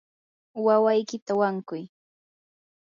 [0.65, 1.83] wawaykita wankuy.